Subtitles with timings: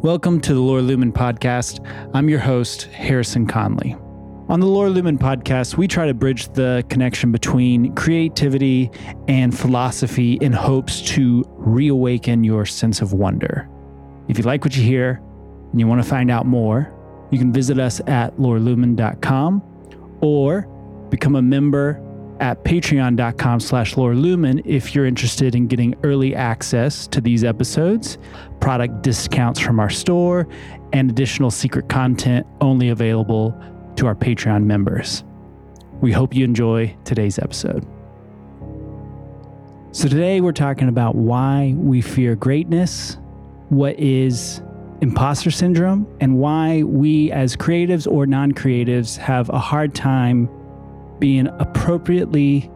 [0.00, 1.80] Welcome to the Lore Lumin podcast.
[2.12, 3.96] I'm your host, Harrison Conley.
[4.48, 8.90] On the Lore Lumin podcast, we try to bridge the connection between creativity
[9.26, 13.68] and philosophy in hopes to reawaken your sense of wonder.
[14.28, 15.22] If you like what you hear
[15.72, 16.92] and you want to find out more,
[17.30, 19.62] you can visit us at lorelumin.com
[20.20, 20.68] or
[21.08, 22.02] become a member
[22.40, 28.18] at patreon.com slash lorelumin if you're interested in getting early access to these episodes,
[28.60, 30.46] product discounts from our store,
[30.92, 33.58] and additional secret content only available
[33.96, 35.24] to our Patreon members.
[36.00, 37.86] We hope you enjoy today's episode.
[39.92, 43.16] So, today we're talking about why we fear greatness,
[43.70, 44.60] what is
[45.00, 50.50] imposter syndrome, and why we as creatives or non creatives have a hard time
[51.18, 52.70] being appropriately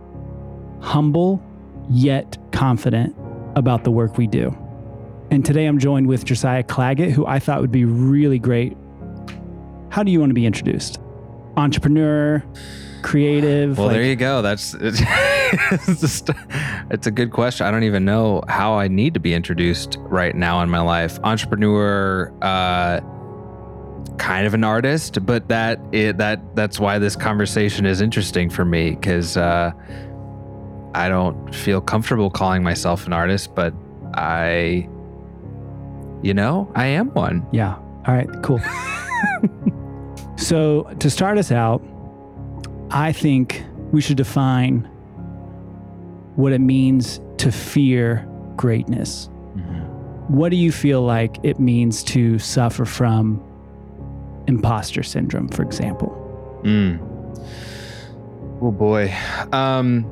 [0.80, 1.42] humble
[1.90, 3.14] yet confident
[3.56, 4.56] about the work we do.
[5.30, 8.76] And today I'm joined with Josiah Clagett, who I thought would be really great.
[9.90, 10.98] How do you want to be introduced?
[11.56, 12.44] Entrepreneur,
[13.02, 13.78] creative?
[13.78, 14.42] Well, like- there you go.
[14.42, 15.00] That's it's,
[15.72, 16.30] it's just
[16.90, 17.66] it's a good question.
[17.66, 21.18] I don't even know how I need to be introduced right now in my life.
[21.22, 23.00] Entrepreneur, uh,
[24.18, 28.64] kind of an artist, but that it, that that's why this conversation is interesting for
[28.64, 29.72] me because uh,
[30.94, 33.72] I don't feel comfortable calling myself an artist, but
[34.14, 34.88] I,
[36.22, 37.46] you know, I am one.
[37.52, 37.76] Yeah.
[38.06, 38.60] All right, cool.
[40.36, 41.82] so, to start us out,
[42.90, 43.62] I think
[43.92, 44.88] we should define
[46.36, 49.28] what it means to fear greatness.
[50.28, 53.42] What do you feel like it means to suffer from
[54.46, 56.10] imposter syndrome, for example?
[56.64, 56.98] Mm.
[58.62, 59.14] Oh boy.
[59.52, 60.06] Um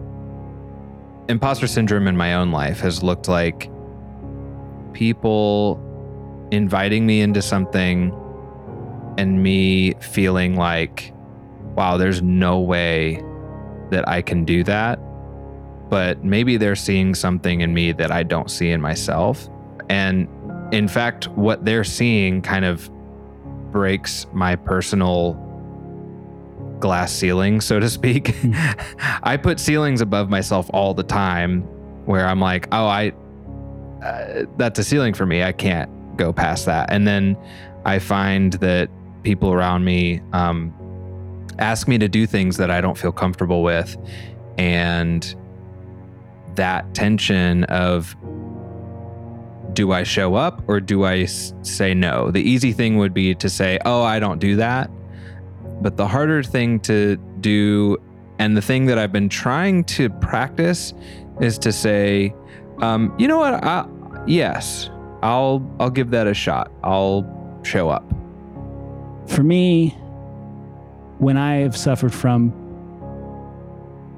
[1.29, 3.71] imposter syndrome in my own life has looked like
[4.95, 5.85] people
[6.51, 8.13] inviting me into something
[9.19, 11.13] and me feeling like
[11.75, 13.23] wow, there's no way
[13.91, 14.99] that I can do that.
[15.89, 19.49] But maybe they're seeing something in me that I don't see in myself.
[19.89, 20.29] And
[20.73, 22.91] in fact, what they're seeing kind of
[23.71, 25.35] breaks my personal
[26.81, 28.35] glass ceiling, so to speak.
[29.23, 31.63] I put ceilings above myself all the time
[32.07, 33.13] where I'm like, oh, I,
[34.03, 35.43] uh, that's a ceiling for me.
[35.43, 36.91] I can't go past that.
[36.93, 37.37] And then
[37.85, 38.91] I find that
[39.23, 40.75] people around me um,
[41.59, 43.97] ask me to do things that I don't feel comfortable with.
[44.57, 45.35] And
[46.55, 48.17] that tension of
[49.79, 52.33] do I show up or do I s- say no?
[52.33, 54.91] The easy thing would be to say, oh, I don't do that.
[55.81, 57.97] But the harder thing to do,
[58.41, 60.95] and the thing that I've been trying to practice,
[61.41, 62.35] is to say,
[62.79, 63.63] um, you know what?
[63.63, 63.87] I,
[64.27, 64.91] yes,
[65.23, 66.73] I'll I'll give that a shot.
[66.83, 67.23] I'll
[67.63, 68.03] show up.
[69.29, 69.91] For me,
[71.19, 72.53] when I have suffered from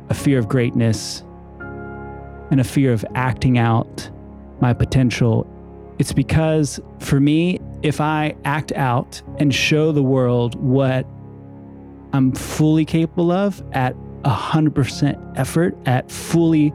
[0.09, 1.23] a fear of greatness
[2.51, 4.11] and a fear of acting out
[4.61, 5.47] my potential,
[5.99, 11.07] it's because for me, if I act out and show the world what
[12.13, 16.73] I'm fully capable of at 100% effort, at fully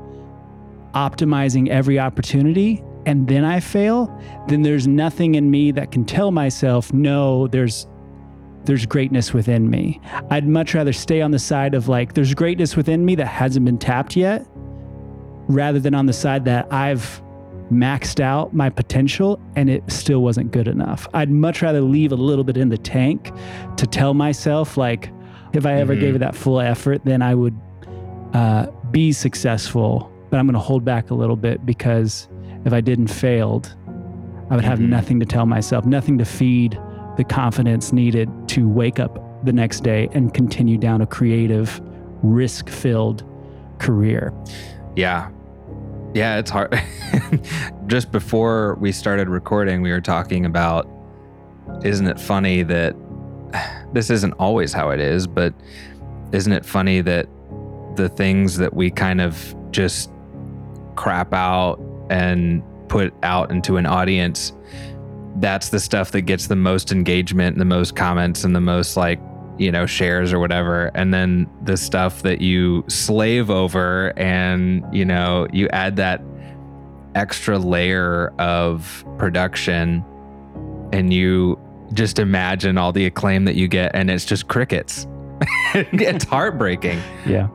[0.93, 4.07] optimizing every opportunity, and then I fail,
[4.47, 7.87] then there's nothing in me that can tell myself, no, there's
[8.63, 10.01] there's greatness within me.
[10.31, 13.63] I'd much rather stay on the side of like, there's greatness within me that hasn't
[13.63, 14.45] been tapped yet,
[15.47, 17.21] rather than on the side that I've
[17.71, 21.07] maxed out my potential and it still wasn't good enough.
[21.13, 23.31] I'd much rather leave a little bit in the tank
[23.77, 25.11] to tell myself, like,
[25.53, 25.99] if I ever Mhm.
[25.99, 27.55] gave it that full effort, then I would
[28.33, 30.11] uh, be successful.
[30.29, 32.27] But I'm going to hold back a little bit because
[32.65, 33.73] if I didn't failed,
[34.49, 34.89] I would have Mhm.
[34.89, 36.77] nothing to tell myself, nothing to feed
[37.15, 41.79] the confidence needed to wake up the next day and continue down a creative,
[42.23, 43.23] risk filled
[43.79, 44.33] career.
[44.97, 45.27] Yeah.
[46.15, 46.73] Yeah, it's hard.
[47.87, 50.89] Just before we started recording, we were talking about
[51.83, 52.95] isn't it funny that
[53.93, 55.53] this isn't always how it is, but
[56.31, 57.27] isn't it funny that
[57.97, 60.09] the things that we kind of just
[60.95, 64.53] crap out and put out into an audience,
[65.41, 68.95] that's the stuff that gets the most engagement, and the most comments, and the most
[68.95, 69.19] like
[69.57, 75.05] you know shares or whatever and then the stuff that you slave over and you
[75.05, 76.21] know you add that
[77.15, 80.03] extra layer of production
[80.91, 81.59] and you
[81.93, 85.07] just imagine all the acclaim that you get and it's just crickets
[85.73, 87.47] it's heartbreaking Yeah.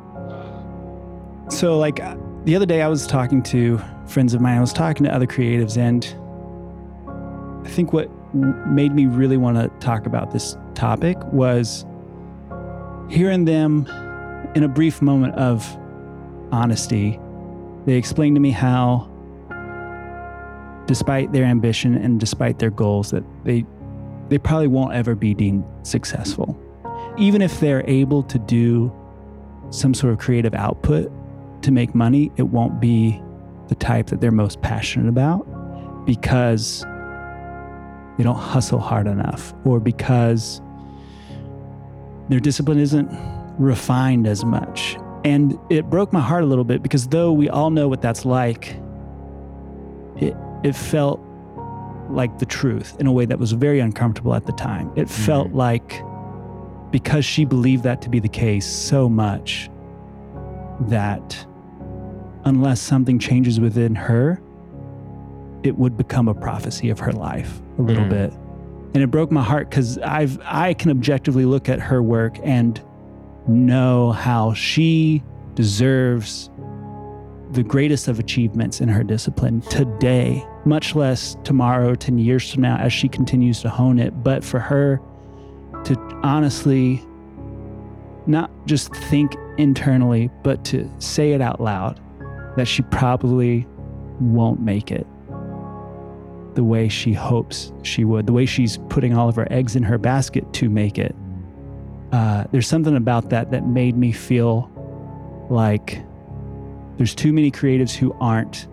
[1.50, 1.96] So, like
[2.44, 5.26] the other day, I was talking to friends of mine, I was talking to other
[5.26, 6.06] creatives, and
[7.66, 11.84] I think what made me really want to talk about this topic was
[13.10, 13.86] hearing them
[14.54, 15.76] in a brief moment of
[16.52, 17.18] honesty.
[17.86, 19.10] They explained to me how,
[20.86, 23.64] despite their ambition and despite their goals, that they
[24.28, 26.58] they probably won't ever be deemed successful.
[27.18, 28.92] Even if they're able to do
[29.70, 31.10] some sort of creative output
[31.62, 33.20] to make money, it won't be
[33.66, 35.44] the type that they're most passionate about
[36.06, 36.82] because
[38.16, 40.60] they don't hustle hard enough or because
[42.30, 43.10] their discipline isn't
[43.58, 44.96] refined as much.
[45.24, 48.24] And it broke my heart a little bit because though we all know what that's
[48.24, 48.76] like,
[50.16, 50.34] it,
[50.64, 51.20] it felt
[52.08, 54.90] like the truth in a way that was very uncomfortable at the time.
[54.96, 55.22] It mm-hmm.
[55.24, 56.02] felt like
[56.90, 59.68] because she believed that to be the case so much
[60.88, 61.46] that
[62.44, 64.40] unless something changes within her,
[65.62, 68.10] it would become a prophecy of her life a little mm.
[68.10, 68.32] bit.
[68.92, 72.82] And it broke my heart because I've I can objectively look at her work and
[73.46, 75.22] know how she
[75.54, 76.50] deserves
[77.52, 82.76] the greatest of achievements in her discipline today, much less tomorrow, 10 years from now,
[82.76, 84.22] as she continues to hone it.
[84.22, 85.00] But for her
[85.84, 87.04] to honestly
[88.26, 92.00] not just think internally, but to say it out loud
[92.56, 93.66] that she probably
[94.20, 95.06] won't make it
[96.54, 99.82] the way she hopes she would, the way she's putting all of her eggs in
[99.82, 101.14] her basket to make it.
[102.12, 104.70] Uh, there's something about that that made me feel
[105.48, 106.02] like
[106.96, 108.68] there's too many creatives who aren't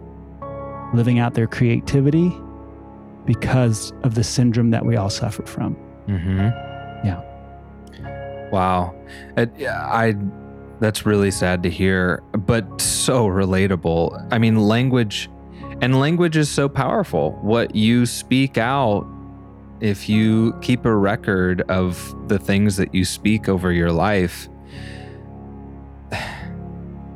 [0.93, 2.31] living out their creativity
[3.25, 5.75] because of the syndrome that we all suffer from.
[6.07, 7.05] Mm-hmm.
[7.05, 8.49] Yeah.
[8.51, 8.95] Wow.
[9.35, 10.15] It, I
[10.79, 14.27] that's really sad to hear, but so relatable.
[14.31, 15.29] I mean, language
[15.81, 17.31] and language is so powerful.
[17.41, 19.07] What you speak out
[19.79, 24.49] if you keep a record of the things that you speak over your life,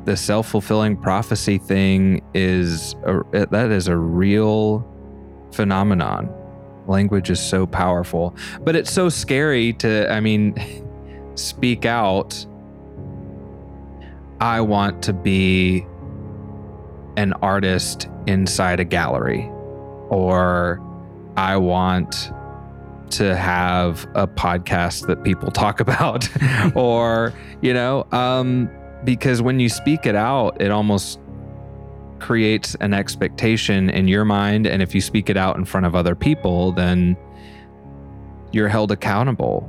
[0.04, 4.88] the self fulfilling prophecy thing is a, that is a real
[5.52, 6.32] phenomenon.
[6.86, 10.54] Language is so powerful, but it's so scary to, I mean,
[11.34, 12.46] speak out.
[14.40, 15.86] I want to be
[17.16, 19.48] an artist inside a gallery,
[20.08, 20.80] or
[21.36, 22.30] I want
[23.10, 26.26] to have a podcast that people talk about
[26.74, 28.70] or you know um
[29.04, 31.20] because when you speak it out it almost
[32.20, 35.94] creates an expectation in your mind and if you speak it out in front of
[35.94, 37.14] other people then
[38.52, 39.68] you're held accountable.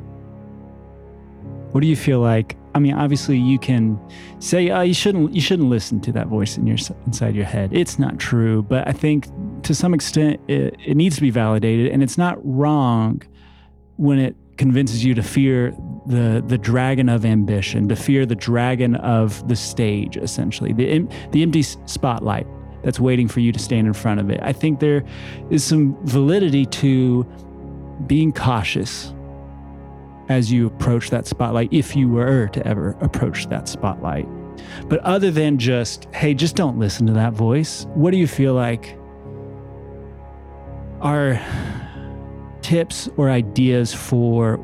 [1.71, 3.99] What do you feel like I mean, obviously, you can
[4.39, 7.71] say oh, you shouldn't you shouldn't listen to that voice in your inside your head.
[7.73, 9.27] It's not true, but I think
[9.63, 13.21] to some extent it, it needs to be validated, and it's not wrong
[13.97, 15.75] when it convinces you to fear
[16.07, 21.43] the the dragon of ambition, to fear the dragon of the stage, essentially the the
[21.43, 22.47] empty spotlight
[22.83, 24.39] that's waiting for you to stand in front of it.
[24.41, 25.03] I think there
[25.49, 27.23] is some validity to
[28.07, 29.13] being cautious
[30.33, 34.27] as you approach that spotlight, if you were to ever approach that spotlight.
[34.87, 38.53] But other than just, hey, just don't listen to that voice, what do you feel
[38.53, 38.97] like
[41.01, 41.39] are
[42.61, 44.59] tips or ideas for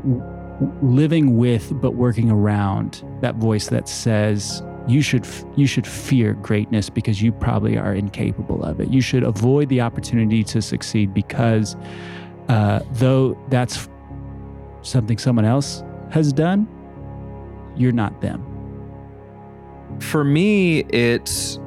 [0.81, 6.89] living with but working around that voice that says you should you should fear greatness
[6.89, 8.89] because you probably are incapable of it.
[8.89, 11.75] You should avoid the opportunity to succeed because
[12.47, 13.87] uh, though that's
[14.81, 16.67] something someone else has done,
[17.75, 18.45] you're not them.
[19.99, 21.59] For me, it's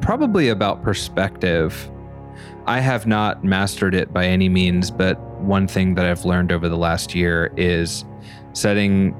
[0.00, 1.90] probably about perspective.
[2.66, 6.68] I have not mastered it by any means, but one thing that I've learned over
[6.68, 8.04] the last year is
[8.52, 9.14] setting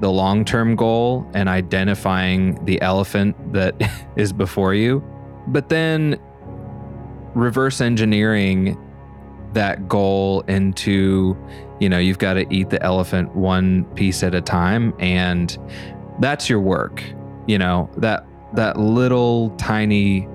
[0.00, 3.74] the long term goal and identifying the elephant that
[4.16, 5.04] is before you,
[5.48, 6.18] but then
[7.34, 8.76] reverse engineering
[9.52, 11.36] that goal into
[11.80, 15.58] you know you've got to eat the elephant one piece at a time and
[16.20, 17.02] that's your work
[17.46, 20.28] you know that that little tiny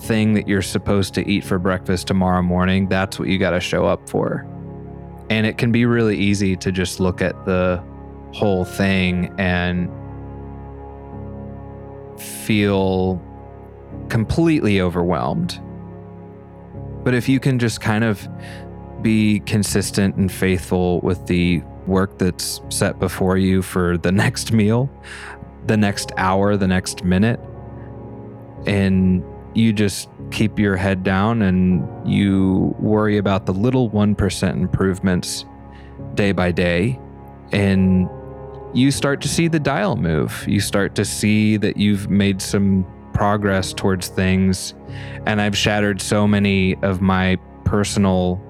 [0.00, 3.60] thing that you're supposed to eat for breakfast tomorrow morning that's what you got to
[3.60, 4.46] show up for.
[5.28, 7.82] And it can be really easy to just look at the
[8.32, 9.90] whole thing and
[12.20, 13.20] feel
[14.08, 15.60] completely overwhelmed
[17.06, 18.28] but if you can just kind of
[19.00, 24.90] be consistent and faithful with the work that's set before you for the next meal,
[25.68, 27.38] the next hour, the next minute,
[28.66, 29.22] and
[29.54, 35.44] you just keep your head down and you worry about the little 1% improvements
[36.14, 36.98] day by day.
[37.52, 38.10] And
[38.74, 40.44] you start to see the dial move.
[40.48, 42.84] You start to see that you've made some
[43.16, 44.74] progress towards things.
[45.24, 48.40] And I've shattered so many of my personal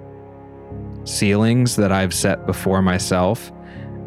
[1.05, 3.53] ceilings that I've set before myself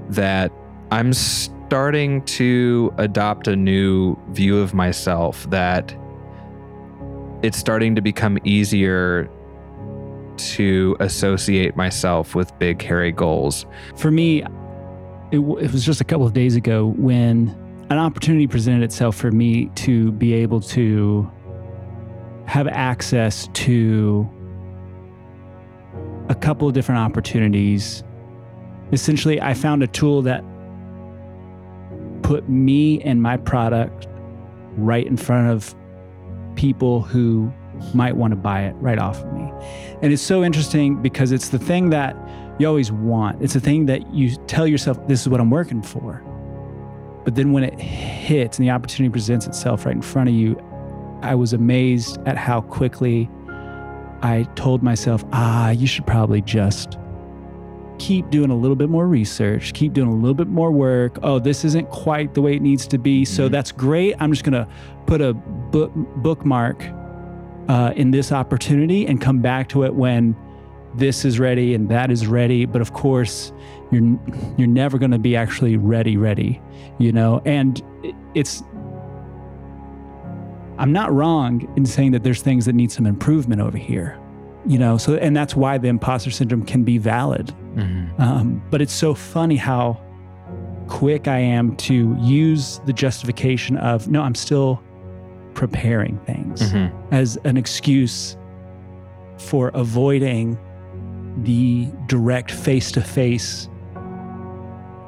[0.09, 0.51] that
[0.91, 5.95] I'm starting to adopt a new view of myself that
[7.41, 9.29] it's starting to become easier
[10.35, 13.65] to associate myself with big, hairy goals.
[13.95, 14.43] For me,
[15.31, 17.55] it, it was just a couple of days ago when
[17.89, 21.29] an opportunity presented itself for me to be able to
[22.45, 24.29] have access to
[26.29, 28.03] a couple of different opportunities.
[28.91, 30.43] Essentially, I found a tool that
[32.21, 34.07] put me and my product
[34.77, 35.75] right in front of
[36.55, 37.51] people who
[37.93, 39.51] might want to buy it right off of me.
[40.01, 42.15] And it's so interesting because it's the thing that
[42.59, 43.41] you always want.
[43.41, 46.23] It's the thing that you tell yourself, this is what I'm working for.
[47.29, 50.59] But then when it hits and the opportunity presents itself right in front of you,
[51.21, 53.29] I was amazed at how quickly
[54.23, 56.97] I told myself, ah, you should probably just
[57.99, 61.19] keep doing a little bit more research, keep doing a little bit more work.
[61.21, 63.25] Oh, this isn't quite the way it needs to be.
[63.25, 63.51] So mm-hmm.
[63.51, 64.15] that's great.
[64.19, 64.67] I'm just going to
[65.05, 66.83] put a book, bookmark
[67.67, 70.35] uh, in this opportunity and come back to it when
[70.95, 72.65] this is ready and that is ready.
[72.65, 73.51] But of course,
[73.91, 74.19] you're
[74.57, 76.61] you're never going to be actually ready, ready,
[76.97, 77.41] you know.
[77.45, 77.81] And
[78.33, 78.63] it's
[80.77, 84.19] I'm not wrong in saying that there's things that need some improvement over here,
[84.65, 84.97] you know.
[84.97, 87.53] So and that's why the imposter syndrome can be valid.
[87.75, 88.21] Mm-hmm.
[88.21, 90.01] Um, but it's so funny how
[90.87, 94.81] quick I am to use the justification of no, I'm still
[95.53, 97.13] preparing things mm-hmm.
[97.13, 98.37] as an excuse
[99.37, 100.57] for avoiding
[101.43, 103.69] the direct face to face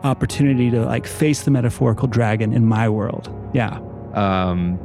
[0.03, 3.33] opportunity to like face the metaphorical dragon in my world.
[3.53, 3.79] Yeah.
[4.13, 4.79] Um,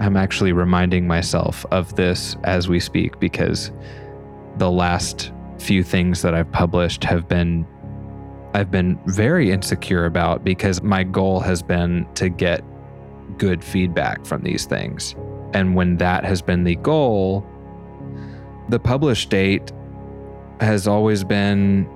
[0.00, 3.70] I'm actually reminding myself of this as we speak because
[4.58, 7.66] the last few things that I've published have been
[8.54, 12.62] I've been very insecure about because my goal has been to get
[13.38, 15.14] good feedback from these things.
[15.54, 17.46] And when that has been the goal,
[18.68, 19.72] the publish date
[20.62, 21.88] has always been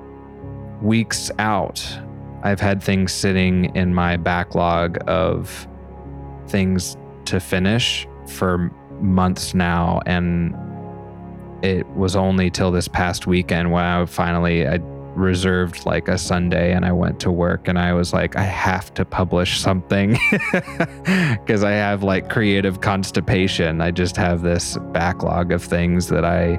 [0.83, 1.87] weeks out.
[2.43, 5.67] I've had things sitting in my backlog of
[6.49, 6.97] things
[7.27, 8.71] to finish for
[9.01, 10.01] months now.
[10.07, 10.55] And
[11.63, 14.79] it was only till this past weekend when I finally I
[15.17, 18.93] reserved like a Sunday and I went to work and I was like, I have
[18.95, 20.19] to publish something
[20.53, 23.81] because I have like creative constipation.
[23.81, 26.59] I just have this backlog of things that I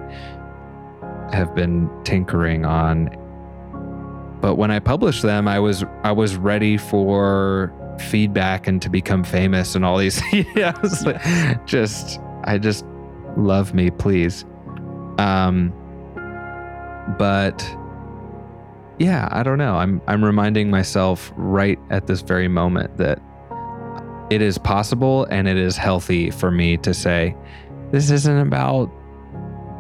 [1.34, 3.10] have been tinkering on.
[4.42, 9.24] But when I published them, I was I was ready for feedback and to become
[9.24, 10.22] famous and all these
[10.56, 12.86] yeah, I was like, just I just
[13.36, 14.46] love me, please.
[15.18, 15.74] Um
[17.18, 17.68] but
[19.00, 19.76] yeah, I don't know.
[19.76, 23.20] I'm I'm reminding myself right at this very moment that
[24.30, 27.36] it is possible and it is healthy for me to say
[27.92, 28.92] this isn't about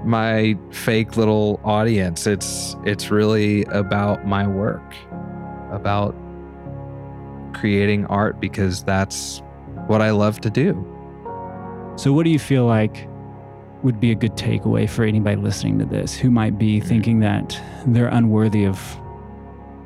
[0.08, 2.26] my fake little audience.
[2.26, 4.96] It's it's really about my work,
[5.72, 6.16] about
[7.54, 9.42] creating art because that's
[9.88, 10.74] what I love to do.
[11.98, 13.08] So what do you feel like
[13.84, 17.60] would be a good takeaway for anybody listening to this who might be thinking that
[17.86, 18.80] they're unworthy of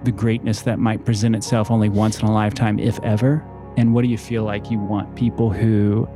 [0.03, 3.45] the greatness that might present itself only once in a lifetime, if ever?
[3.77, 6.07] And what do you feel like you want people who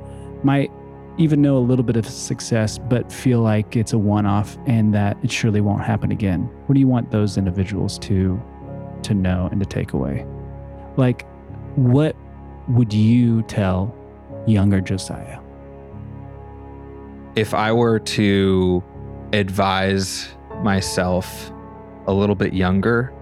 [0.44, 0.72] might
[1.18, 4.94] even know a little bit of success, but feel like it's a one off and
[4.94, 6.42] that it surely won't happen again?
[6.66, 8.42] What do you want those individuals to,
[9.04, 10.26] to know and to take away?
[10.98, 11.26] Like,
[11.76, 12.16] what
[12.68, 13.96] would you tell
[14.46, 15.40] younger Josiah?
[17.36, 18.84] If I were to
[19.34, 20.30] advise
[20.62, 21.52] myself
[22.08, 23.14] a little bit younger,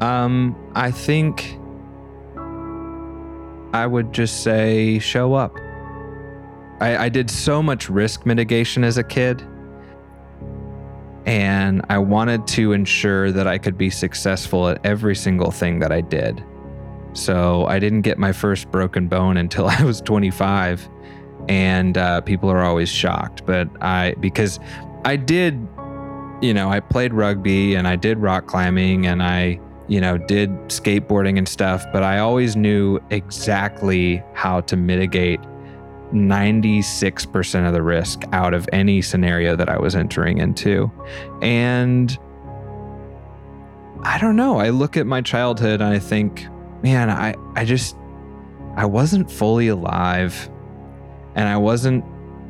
[0.00, 1.58] um, I think
[3.72, 5.56] I would just say show up.
[6.84, 9.42] I, I did so much risk mitigation as a kid,
[11.24, 15.90] and I wanted to ensure that I could be successful at every single thing that
[15.90, 16.44] I did.
[17.14, 20.86] So I didn't get my first broken bone until I was 25,
[21.48, 23.46] and uh, people are always shocked.
[23.46, 24.60] But I, because
[25.06, 25.54] I did,
[26.42, 30.48] you know, I played rugby and I did rock climbing and I you know, did
[30.68, 35.40] skateboarding and stuff, but I always knew exactly how to mitigate
[36.14, 40.90] 96% of the risk out of any scenario that I was entering into.
[41.42, 42.16] And
[44.02, 44.58] I don't know.
[44.58, 46.46] I look at my childhood and I think,
[46.82, 47.96] man, I, I just,
[48.76, 50.50] I wasn't fully alive.
[51.34, 52.04] And I wasn't,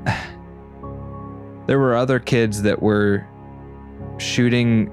[1.66, 3.26] there were other kids that were
[4.18, 4.92] shooting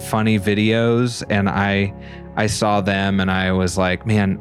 [0.00, 1.92] funny videos and I,
[2.36, 4.38] I saw them and I was like, man,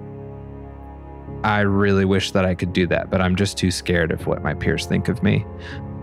[1.44, 4.42] I really wish that I could do that, but I'm just too scared of what
[4.42, 5.46] my peers think of me.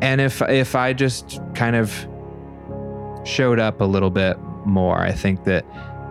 [0.03, 2.07] And if if I just kind of
[3.25, 5.65] showed up a little bit more, I think that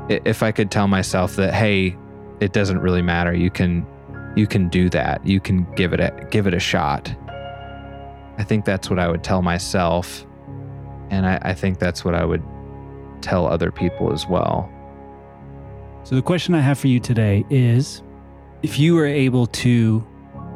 [0.09, 1.95] if I could tell myself that hey,
[2.39, 3.33] it doesn't really matter.
[3.33, 3.85] You can
[4.35, 5.25] you can do that.
[5.25, 7.13] You can give it a give it a shot.
[8.37, 10.25] I think that's what I would tell myself.
[11.09, 12.43] And I, I think that's what I would
[13.21, 14.71] tell other people as well.
[16.03, 18.01] So the question I have for you today is
[18.61, 20.05] if you were able to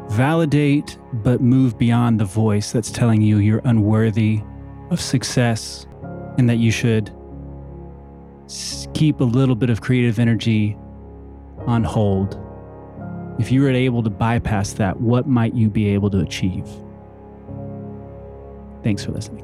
[0.09, 4.41] validate but move beyond the voice that's telling you you're unworthy
[4.89, 5.87] of success
[6.37, 7.11] and that you should
[8.93, 10.77] keep a little bit of creative energy
[11.65, 12.39] on hold,
[13.39, 16.67] if you were able to bypass that, what might you be able to achieve?
[18.83, 19.42] Thanks for listening.